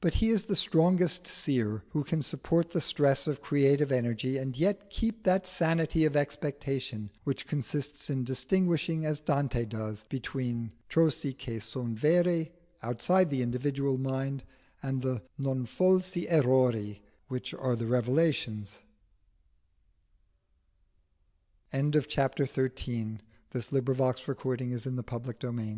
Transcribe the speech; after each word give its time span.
But 0.00 0.14
he 0.14 0.30
is 0.30 0.46
the 0.46 0.56
strongest 0.56 1.28
seer 1.28 1.84
who 1.90 2.02
can 2.02 2.20
support 2.20 2.70
the 2.72 2.80
stress 2.80 3.28
of 3.28 3.40
creative 3.40 3.92
energy 3.92 4.36
and 4.36 4.56
yet 4.58 4.90
keep 4.90 5.22
that 5.22 5.46
sanity 5.46 6.04
of 6.04 6.16
expectation 6.16 7.10
which 7.22 7.46
consists 7.46 8.10
in 8.10 8.24
distinguishing, 8.24 9.06
as 9.06 9.20
Dante 9.20 9.64
does, 9.66 10.02
between 10.10 10.72
the 10.88 10.94
cose 10.96 11.24
che 11.38 11.60
son 11.60 11.94
vere 11.94 12.48
outside 12.82 13.30
the 13.30 13.40
individual 13.40 13.98
mind, 13.98 14.42
and 14.82 15.00
the 15.00 15.22
non 15.38 15.64
falsi 15.64 16.28
errori 16.28 16.98
which 17.28 17.54
are 17.54 17.76
the 17.76 17.86
revelations 17.86 18.80
of 21.70 21.70
true 21.70 21.78
imaginative 21.78 22.08
power. 22.08 22.26
XIV. 22.26 23.20
THE 23.52 23.62
TOO 23.62 24.38
READY 24.50 25.38
W 25.38 25.76